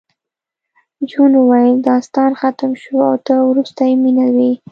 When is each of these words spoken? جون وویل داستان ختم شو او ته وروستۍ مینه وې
جون 1.09 1.31
وویل 1.37 1.77
داستان 1.87 2.31
ختم 2.39 2.71
شو 2.81 2.95
او 3.09 3.13
ته 3.25 3.33
وروستۍ 3.49 3.91
مینه 4.03 4.27
وې 4.35 4.51